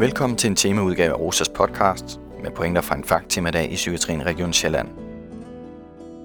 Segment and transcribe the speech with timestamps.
[0.00, 4.52] Velkommen til en temaudgave af Rosas podcast med pointer fra en fagt-temadag i Psykiatrien Region
[4.52, 4.88] Sjælland.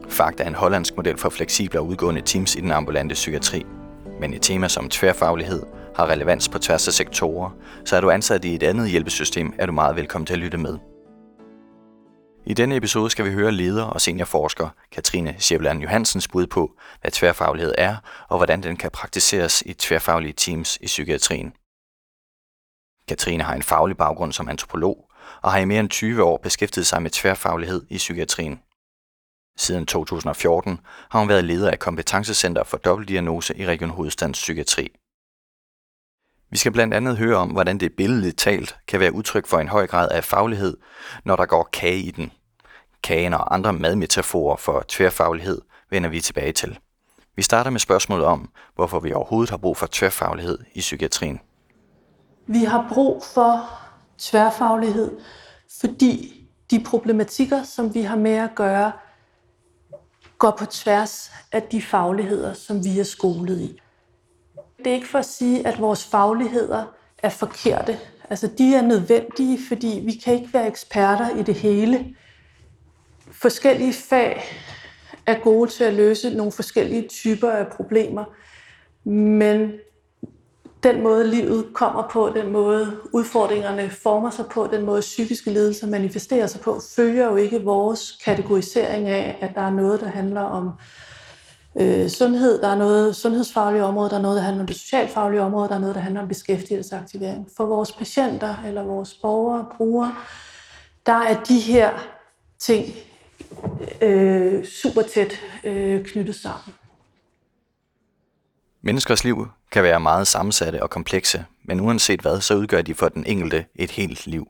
[0.09, 3.65] FAGT er en hollandsk model for fleksible og udgående teams i den ambulante psykiatri.
[4.19, 5.63] Men et tema som tværfaglighed
[5.95, 7.49] har relevans på tværs af sektorer,
[7.85, 10.57] så er du ansat i et andet hjælpesystem, er du meget velkommen til at lytte
[10.57, 10.77] med.
[12.45, 16.71] I denne episode skal vi høre leder og seniorforsker Katrine Sjævland Johansens bud på,
[17.01, 17.95] hvad tværfaglighed er,
[18.29, 21.53] og hvordan den kan praktiseres i tværfaglige teams i psykiatrien.
[23.07, 26.87] Katrine har en faglig baggrund som antropolog og har i mere end 20 år beskæftiget
[26.87, 28.59] sig med tværfaglighed i psykiatrien.
[29.57, 30.79] Siden 2014
[31.09, 34.91] har hun været leder af Kompetencecenter for dobbeltdiagnose i Region Hovedstadens Psykiatri.
[36.49, 39.67] Vi skal blandt andet høre om, hvordan det billedligt talt kan være udtryk for en
[39.67, 40.77] høj grad af faglighed,
[41.23, 42.31] når der går kage i den.
[43.03, 46.79] Kagen og andre madmetaforer for tværfaglighed vender vi tilbage til.
[47.35, 51.39] Vi starter med spørgsmålet om, hvorfor vi overhovedet har brug for tværfaglighed i psykiatrien.
[52.47, 53.69] Vi har brug for
[54.17, 55.11] tværfaglighed,
[55.79, 58.91] fordi de problematikker, som vi har med at gøre,
[60.37, 63.81] går på tværs af de fagligheder, som vi er skolet i.
[64.77, 66.85] Det er ikke for at sige, at vores fagligheder
[67.17, 67.99] er forkerte.
[68.29, 72.15] Altså, de er nødvendige, fordi vi kan ikke være eksperter i det hele.
[73.31, 74.43] Forskellige fag
[75.25, 78.25] er gode til at løse nogle forskellige typer af problemer,
[79.09, 79.71] men
[80.85, 85.87] den måde, livet kommer på, den måde, udfordringerne former sig på, den måde, psykiske lidelser
[85.87, 90.41] manifesterer sig på, følger jo ikke vores kategorisering af, at der er noget, der handler
[90.41, 90.71] om
[91.79, 95.41] øh, sundhed, der er noget sundhedsfaglige område, der er noget, der handler om det socialfaglige
[95.41, 97.47] område, der er noget, der handler om beskæftigelsesaktivering.
[97.57, 100.15] For vores patienter eller vores borgere, brugere,
[101.05, 101.89] der er de her
[102.59, 102.85] ting
[104.01, 105.33] øh, super tæt
[105.63, 106.75] øh, knyttet sammen.
[108.81, 113.09] Menneskers liv kan være meget sammensatte og komplekse, men uanset hvad, så udgør de for
[113.09, 114.47] den enkelte et helt liv.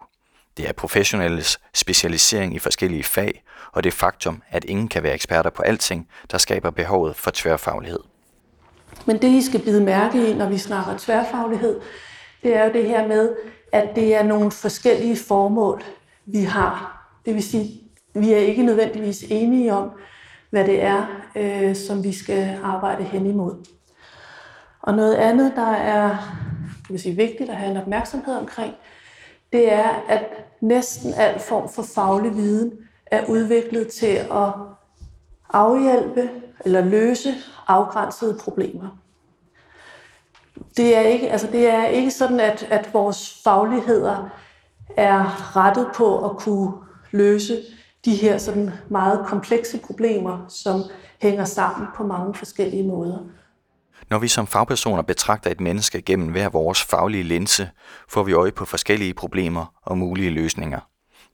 [0.58, 5.50] Det er professionelles specialisering i forskellige fag, og det faktum, at ingen kan være eksperter
[5.50, 8.00] på alting, der skaber behovet for tværfaglighed.
[9.06, 11.80] Men det, I skal bide mærke i, når vi snakker tværfaglighed,
[12.44, 13.36] det er jo det her med,
[13.72, 15.84] at det er nogle forskellige formål,
[16.26, 17.08] vi har.
[17.26, 17.82] Det vil sige,
[18.14, 19.90] vi er ikke nødvendigvis enige om,
[20.50, 23.66] hvad det er, øh, som vi skal arbejde hen imod.
[24.86, 26.18] Og noget andet, der er
[26.90, 28.74] vil sige, vigtigt at have en opmærksomhed omkring,
[29.54, 30.26] det er, at
[30.62, 32.72] næsten al form for faglig viden
[33.06, 34.54] er udviklet til at
[35.50, 36.30] afhjælpe
[36.66, 37.34] eller løse
[37.68, 38.98] afgrænsede problemer.
[40.78, 44.30] Det er ikke, altså det er ikke sådan, at, at vores fagligheder
[44.98, 46.72] er rettet på at kunne
[47.12, 47.58] løse
[48.06, 50.82] de her sådan meget komplekse problemer, som
[51.22, 53.18] hænger sammen på mange forskellige måder.
[54.10, 57.70] Når vi som fagpersoner betragter et menneske gennem hver vores faglige linse,
[58.10, 60.80] får vi øje på forskellige problemer og mulige løsninger.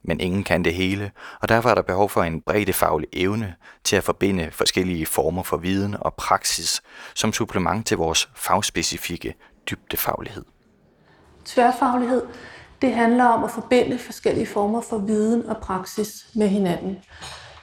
[0.04, 3.96] Men ingen kan det hele, og derfor er der behov for en faglig evne til
[3.96, 6.82] at forbinde forskellige former for viden og praksis
[7.14, 9.34] som supplement til vores fagspecifikke
[9.70, 10.44] dybdefaglighed.
[11.44, 12.22] Tværfaglighed,
[12.82, 16.98] det handler om at forbinde forskellige former for viden og praksis med hinanden.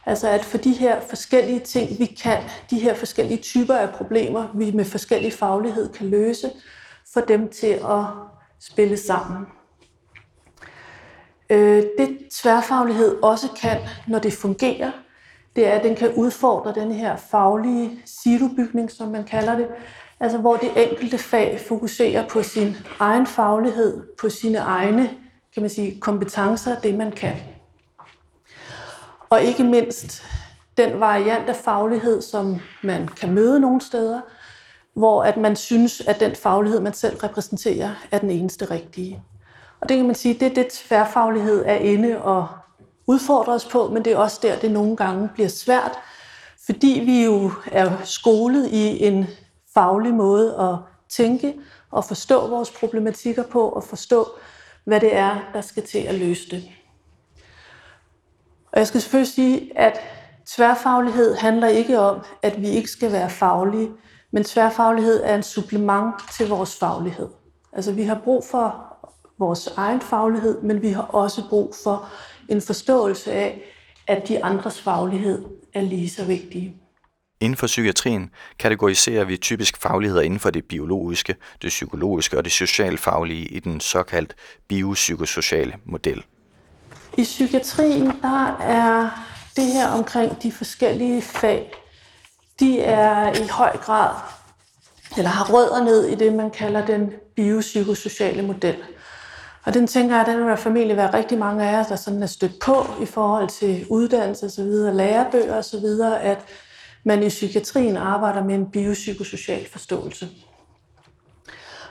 [0.09, 2.37] Altså at for de her forskellige ting, vi kan,
[2.69, 6.51] de her forskellige typer af problemer, vi med forskellig faglighed kan løse,
[7.13, 8.03] for dem til at
[8.59, 9.45] spille sammen.
[11.49, 13.77] Øh, det tværfaglighed også kan,
[14.07, 14.91] når det fungerer,
[15.55, 19.67] det er, at den kan udfordre den her faglige silobygning, som man kalder det,
[20.19, 25.09] altså hvor det enkelte fag fokuserer på sin egen faglighed, på sine egne
[25.53, 27.35] kan man sige, kompetencer, det man kan.
[29.29, 30.23] Og ikke mindst
[30.77, 34.21] den variant af faglighed, som man kan møde nogle steder,
[34.93, 39.23] hvor at man synes, at den faglighed, man selv repræsenterer, er den eneste rigtige.
[39.81, 42.47] Og det kan man sige, det er det tværfaglighed er inde og
[43.07, 45.91] udfordrer os på, men det er også der, det nogle gange bliver svært,
[46.65, 49.27] fordi vi jo er skolet i en
[49.73, 50.75] faglig måde at
[51.09, 51.53] tænke
[51.91, 54.27] og forstå vores problematikker på og forstå,
[54.83, 56.63] hvad det er, der skal til at løse det.
[58.71, 59.99] Og jeg skal selvfølgelig sige, at
[60.47, 63.89] tværfaglighed handler ikke om, at vi ikke skal være faglige,
[64.31, 67.27] men tværfaglighed er en supplement til vores faglighed.
[67.73, 68.85] Altså vi har brug for
[69.39, 72.09] vores egen faglighed, men vi har også brug for
[72.49, 73.61] en forståelse af,
[74.07, 76.75] at de andres faglighed er lige så vigtige.
[77.41, 78.29] Inden for psykiatrien
[78.59, 83.79] kategoriserer vi typisk fagligheder inden for det biologiske, det psykologiske og det socialfaglige i den
[83.79, 84.35] såkaldt
[84.67, 86.23] biopsykosociale model.
[87.19, 89.09] I psykiatrien, der er
[89.55, 91.73] det her omkring de forskellige fag,
[92.59, 94.15] de er i høj grad,
[95.17, 98.77] eller har rødder ned i det, man kalder den biopsykosociale model.
[99.63, 102.23] Og den tænker jeg, at den vil formentlig være rigtig mange af os, der sådan
[102.23, 105.85] er stødt på i forhold til uddannelse osv., lærebøger osv.,
[106.21, 106.39] at
[107.03, 110.29] man i psykiatrien arbejder med en biopsykosocial forståelse.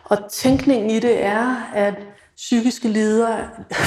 [0.04, 1.94] Og tænkningen i det er, at
[2.38, 3.38] psykiske lider,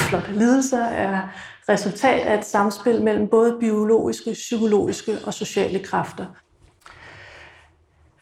[0.08, 1.28] flot, lidelser er
[1.68, 6.26] resultat af et samspil mellem både biologiske, psykologiske og sociale kræfter.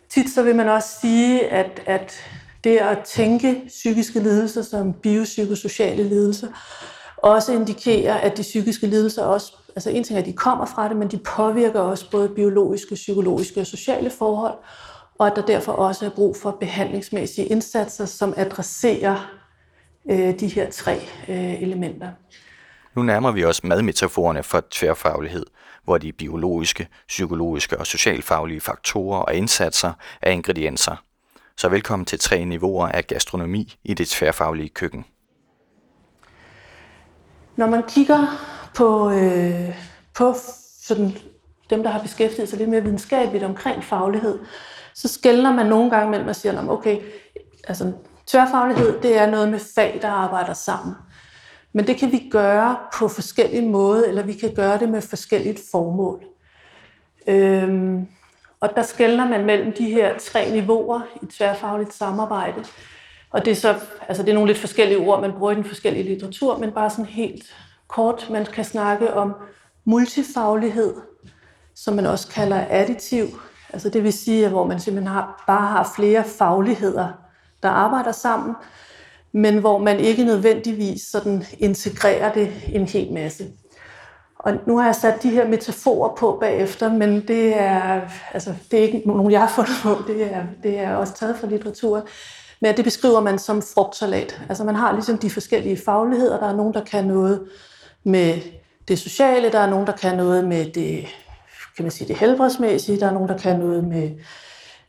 [0.08, 2.12] Tit så vil man også sige, at, at
[2.64, 6.48] det at tænke psykiske lidelser som biopsykosociale lidelser,
[7.16, 10.88] også indikerer, at de psykiske lidelser også, altså en ting er, at de kommer fra
[10.88, 14.58] det, men de påvirker også både biologiske, psykologiske og sociale forhold,
[15.18, 19.39] og at der derfor også er brug for behandlingsmæssige indsatser, som adresserer
[20.10, 20.96] øh, de her tre
[21.28, 22.10] øh, elementer.
[22.94, 25.46] Nu nærmer vi os madmetaforerne for tværfaglighed,
[25.84, 29.92] hvor de biologiske, psykologiske og socialfaglige faktorer og indsatser
[30.22, 30.96] er ingredienser.
[31.56, 35.04] Så velkommen til tre niveauer af gastronomi i det tværfaglige køkken.
[37.56, 38.26] Når man kigger
[38.74, 39.76] på, øh,
[40.14, 40.34] på
[40.80, 41.12] sådan
[41.70, 44.38] dem, der har beskæftiget sig lidt mere videnskabeligt omkring faglighed,
[44.94, 46.98] så skældner man nogle gange mellem og siger, okay,
[47.68, 47.92] altså
[48.30, 50.94] tværfaglighed, det er noget med fag, der arbejder sammen.
[51.72, 55.60] Men det kan vi gøre på forskellige måder, eller vi kan gøre det med forskelligt
[55.70, 56.24] formål.
[57.26, 58.06] Øhm,
[58.60, 62.64] og der skældner man mellem de her tre niveauer i tværfagligt samarbejde.
[63.30, 63.74] Og det er så,
[64.08, 66.90] altså det er nogle lidt forskellige ord, man bruger i den forskellige litteratur, men bare
[66.90, 67.56] sådan helt
[67.88, 69.34] kort, man kan snakke om
[69.84, 70.94] multifaglighed,
[71.74, 73.26] som man også kalder additiv.
[73.72, 77.19] Altså det vil sige, at hvor man simpelthen har, bare har flere fagligheder,
[77.62, 78.54] der arbejder sammen,
[79.32, 83.44] men hvor man ikke nødvendigvis sådan integrerer det en hel masse.
[84.38, 88.00] Og nu har jeg sat de her metaforer på bagefter, men det er,
[88.32, 91.36] altså, det er ikke nogen, jeg har fundet på, det er, det er også taget
[91.36, 92.06] fra litteratur.
[92.60, 94.40] Men det beskriver man som frugtsalat.
[94.48, 96.40] Altså man har ligesom de forskellige fagligheder.
[96.40, 97.48] Der er nogen, der kan noget
[98.04, 98.38] med
[98.88, 101.06] det sociale, der er nogen, der kan noget med det,
[101.76, 104.10] kan man sige, det helbredsmæssige, der er nogen, der kan noget med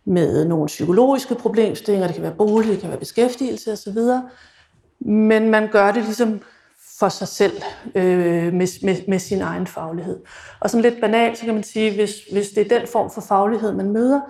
[0.06, 3.98] med nogle psykologiske problemstillinger, det kan være bolig, det kan være beskæftigelse osv.
[5.00, 6.42] Men man gør det ligesom
[7.00, 7.62] for sig selv
[7.95, 10.19] øh, med, med, med sin egen faglighed.
[10.59, 13.21] Og sådan lidt banalt, så kan man sige, hvis, hvis det er den form for
[13.21, 14.21] faglighed, man møder,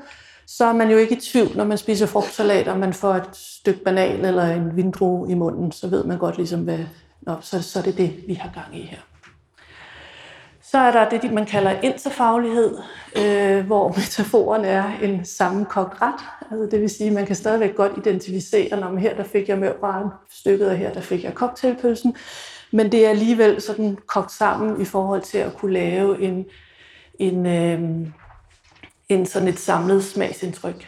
[0.47, 3.29] så er man jo ikke i tvivl, når man spiser frugtsalat, og man får et
[3.33, 6.79] stykke banan eller en vindrue i munden, så ved man godt ligesom, hvad,
[7.21, 8.97] nå, så, så er det det, vi har gang i her.
[10.71, 12.77] Så er der det, man kalder interfaglighed,
[13.18, 16.21] øh, hvor metaforen er en sammenkogt ret.
[16.51, 19.59] Altså det vil sige, at man kan stadigvæk godt identificere, når her der fik jeg
[19.59, 22.15] mørbraren stykket, og her der fik jeg cocktailpølsen.
[22.71, 26.45] Men det er alligevel sådan kogt sammen i forhold til at kunne lave en,
[27.19, 28.07] en, øh,
[29.09, 30.88] en sådan et samlet smagsindtryk.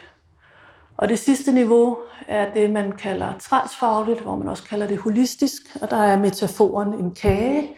[0.97, 1.97] Og det sidste niveau
[2.27, 6.93] er det, man kalder transfagligt, hvor man også kalder det holistisk, og der er metaforen
[6.93, 7.69] en kage,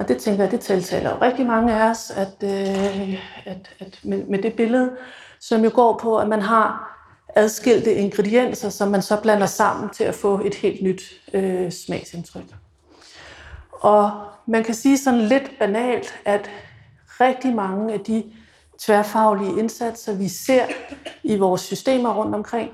[0.00, 4.00] og det tænker jeg, det tiltaler jo rigtig mange af os, at, øh, at, at
[4.02, 4.90] med, med det billede,
[5.40, 6.96] som jo går på, at man har
[7.34, 11.02] adskilte ingredienser, som man så blander sammen til at få et helt nyt
[11.34, 12.44] øh, smagsindtryk.
[13.72, 14.10] Og
[14.46, 16.50] man kan sige sådan lidt banalt, at
[17.20, 18.24] rigtig mange af de
[18.78, 20.64] tværfaglige indsatser, vi ser
[21.22, 22.70] i vores systemer rundt omkring,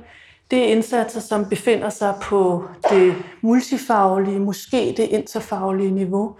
[0.50, 6.36] det er indsatser, som befinder sig på det multifaglige, måske det interfaglige niveau,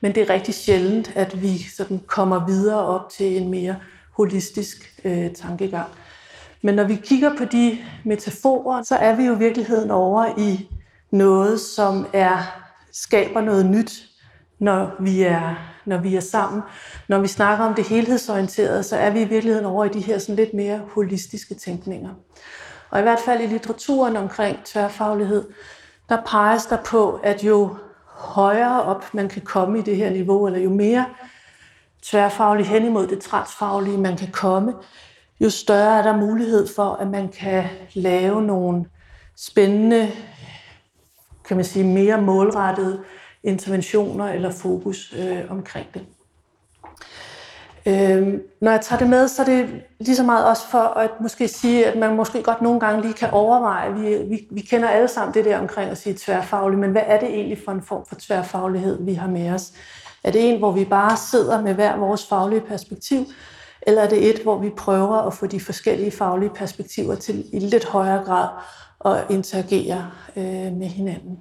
[0.00, 3.76] men det er rigtig sjældent, at vi sådan kommer videre op til en mere
[4.16, 5.88] holistisk øh, tankegang.
[6.62, 10.68] Men når vi kigger på de metaforer, så er vi jo i virkeligheden over i
[11.10, 12.38] noget, som er
[12.92, 13.92] skaber noget nyt,
[14.58, 16.62] når vi er, når vi er sammen.
[17.08, 20.18] Når vi snakker om det helhedsorienterede, så er vi i virkeligheden over i de her
[20.18, 22.10] sådan lidt mere holistiske tænkninger.
[22.90, 25.44] Og i hvert fald i litteraturen omkring tværfaglighed,
[26.08, 27.76] der peges der på, at jo
[28.18, 31.06] højere op man kan komme i det her niveau, eller jo mere
[32.02, 34.74] tværfagligt hen imod det transfaglige man kan komme,
[35.40, 38.84] jo større er der mulighed for, at man kan lave nogle
[39.36, 40.08] spændende,
[41.44, 43.04] kan man sige, mere målrettede
[43.42, 46.06] interventioner eller fokus øh, omkring det.
[47.88, 49.68] Øhm, når jeg tager det med, så er det
[50.00, 53.14] lige så meget også for at måske sige, at man måske godt nogle gange lige
[53.14, 56.90] kan overveje, vi, vi, vi kender alle sammen det der omkring at sige tværfaglig, men
[56.90, 59.72] hvad er det egentlig for en form for tværfaglighed, vi har med os?
[60.24, 63.26] Er det en, hvor vi bare sidder med hver vores faglige perspektiv,
[63.82, 67.58] eller er det et, hvor vi prøver at få de forskellige faglige perspektiver til i
[67.58, 68.48] lidt højere grad
[69.04, 71.38] at interagere øh, med hinanden?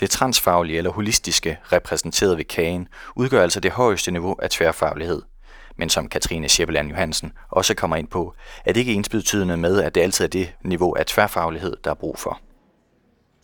[0.00, 5.22] Det transfaglige eller holistiske, repræsenteret ved kagen, udgør altså det højeste niveau af tværfaglighed–
[5.76, 8.34] men som Katrine Scheppeland Johansen også kommer ind på,
[8.64, 11.94] er det ikke ensbetydende med, at det altid er det niveau af tværfaglighed, der er
[11.94, 12.40] brug for.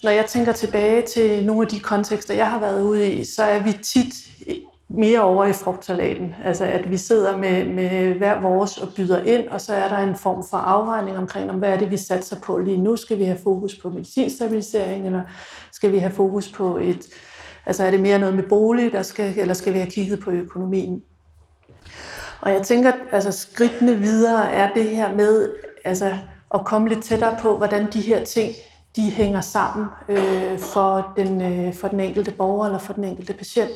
[0.03, 3.43] når jeg tænker tilbage til nogle af de kontekster, jeg har været ude i, så
[3.43, 4.15] er vi tit
[4.89, 6.35] mere over i frugtsalaten.
[6.45, 9.99] Altså at vi sidder med, med hver vores og byder ind, og så er der
[9.99, 12.97] en form for afregning omkring, om hvad er det, vi satser på lige nu.
[12.97, 15.23] Skal vi have fokus på medicinstabilisering, eller
[15.73, 17.07] skal vi have fokus på et...
[17.67, 20.31] Altså er det mere noget med bolig, der skal, eller skal vi have kigget på
[20.31, 21.03] økonomien?
[22.47, 25.53] Og jeg tænker, altså skridtene videre er det her med
[25.85, 26.19] altså,
[26.55, 28.55] at komme lidt tættere på, hvordan de her ting
[28.97, 33.33] de hænger sammen øh, for, den, øh, for den enkelte borger eller for den enkelte
[33.33, 33.71] patient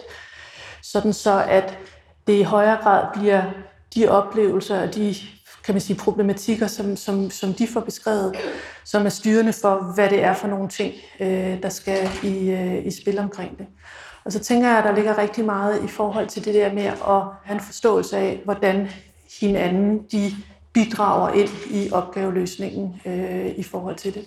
[0.83, 1.79] sådan så at
[2.27, 3.43] det i højere grad bliver
[3.95, 5.15] de oplevelser og de
[5.65, 8.37] kan man sige, problematikker, som, som, som de får beskrevet,
[8.85, 12.87] som er styrende for, hvad det er for nogle ting, øh, der skal i, øh,
[12.87, 13.67] i spil omkring det.
[14.25, 16.83] Og så tænker jeg, at der ligger rigtig meget i forhold til det der med
[16.85, 18.89] at have en forståelse af, hvordan
[19.41, 20.33] hinanden de
[20.73, 24.25] bidrager ind i opgaveløsningen øh, i forhold til det.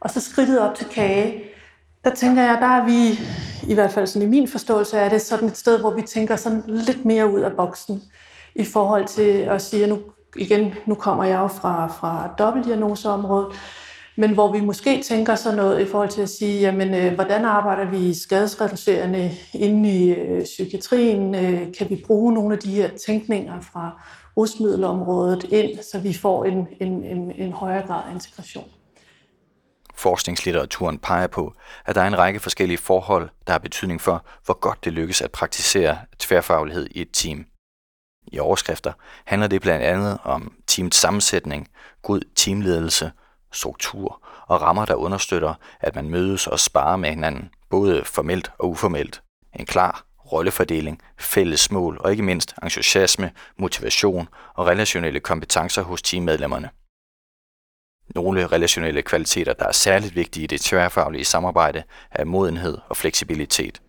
[0.00, 1.44] Og så skridtet op til kage,
[2.04, 3.20] der tænker jeg, der er vi,
[3.70, 6.36] i hvert fald sådan i min forståelse af det, sådan et sted, hvor vi tænker
[6.36, 8.02] sådan lidt mere ud af boksen
[8.54, 9.98] i forhold til at sige, at nu,
[10.36, 13.56] igen, nu kommer jeg jo fra, fra dobbeltdiagnoseområdet,
[14.18, 17.44] men hvor vi måske tænker sådan noget i forhold til at sige, jamen, øh, hvordan
[17.44, 21.34] arbejder vi skadesreducerende inde i øh, psykiatrien?
[21.34, 24.02] Øh, kan vi bruge nogle af de her tænkninger fra
[24.36, 28.64] rusmiddelområdet ind, så vi får en, en, en, en højere grad af integration?
[29.94, 31.52] Forskningslitteraturen peger på,
[31.86, 35.22] at der er en række forskellige forhold, der har betydning for, hvor godt det lykkes
[35.22, 37.46] at praktisere tværfaglighed i et team.
[38.32, 38.92] I overskrifter
[39.24, 41.68] handler det blandt andet om teamets sammensætning,
[42.02, 43.10] god teamledelse,
[43.52, 48.70] struktur og rammer, der understøtter, at man mødes og sparer med hinanden, både formelt og
[48.70, 49.22] uformelt.
[49.58, 56.70] En klar rollefordeling, fælles mål og ikke mindst entusiasme, motivation og relationelle kompetencer hos teammedlemmerne.
[58.14, 63.82] Nogle relationelle kvaliteter, der er særligt vigtige i det tværfaglige samarbejde, er modenhed og fleksibilitet.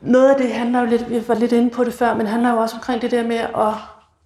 [0.00, 2.50] Noget af det handler jo lidt, vi var lidt inde på det før, men handler
[2.50, 3.74] jo også omkring det der med at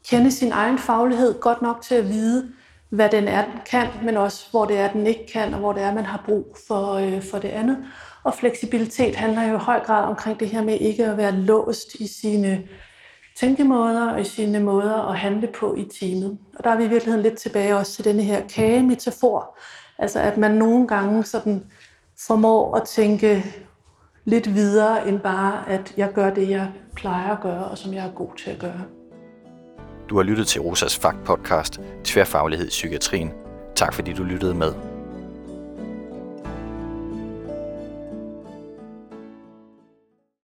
[0.09, 2.52] kende sin egen faglighed godt nok til at vide,
[2.90, 5.73] hvad den er, den kan, men også hvor det er, den ikke kan, og hvor
[5.73, 7.78] det er, man har brug for, øh, for det andet.
[8.25, 11.95] Og fleksibilitet handler jo i høj grad omkring det her med ikke at være låst
[11.95, 12.62] i sine
[13.37, 16.38] tænkemåder og i sine måder at handle på i teamet.
[16.59, 19.59] Og der er vi i virkeligheden lidt tilbage også til denne her kage-metafor.
[19.99, 21.64] Altså at man nogle gange sådan
[22.26, 23.45] formår at tænke
[24.25, 28.07] lidt videre end bare, at jeg gør det, jeg plejer at gøre, og som jeg
[28.07, 28.96] er god til at gøre.
[30.09, 33.33] Du har lyttet til Rosas Fakt podcast, Tværfaglighed i psykiatrien.
[33.77, 34.96] Tak fordi du lyttede med.